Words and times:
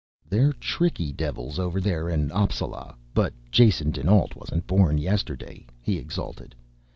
"They're 0.27 0.51
tricky 0.53 1.11
devils 1.13 1.59
over 1.59 1.79
there 1.79 2.09
in 2.09 2.31
Appsala, 2.31 2.95
but 3.13 3.33
Jason 3.51 3.91
dinAlt 3.91 4.35
wasn't 4.35 4.65
born 4.65 4.97
yesterday," 4.97 5.67
he 5.79 5.99
exulted. 5.99 6.55